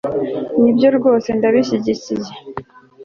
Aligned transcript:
nibyo 0.61 0.87
rwose.ndabishyigikiyye 0.97 2.31